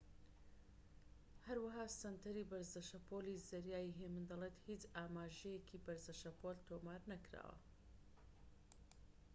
هەروەها 1.47 1.85
سەنتەری 1.99 2.47
بەرزە 2.51 2.81
شەپۆلی 2.89 3.43
زەریای 3.49 3.95
هێمن 3.99 4.23
دەڵێت 4.29 4.55
هیچ 4.67 4.81
ئاماژەیەکی 4.95 5.81
بەرزە 5.85 6.13
شەپۆل 6.21 6.57
تۆمار 6.67 7.01
نەکراوە 7.11 7.57